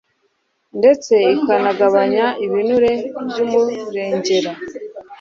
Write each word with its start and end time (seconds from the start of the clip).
ndetse 0.79 1.13
ikanagabanya 1.35 2.25
ibinure 2.45 2.91
by'umurengera. 3.27 4.51